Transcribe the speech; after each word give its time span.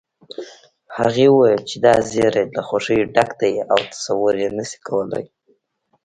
هغې 0.97 1.27
وويل 1.31 1.61
چې 1.69 1.75
دا 1.85 1.93
زيری 2.11 2.43
له 2.55 2.61
خوښيو 2.67 3.11
ډک 3.15 3.29
دی 3.41 3.53
او 3.71 3.79
تصور 3.93 4.33
يې 4.41 4.49
نشې 4.57 4.79
کولی 4.87 5.25